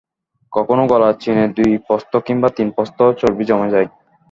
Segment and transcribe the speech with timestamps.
[0.53, 3.87] কখনো গলার চিনে দুই প্রস্থ কিংবা তিন প্রস্থও চর্বি জমে যায়।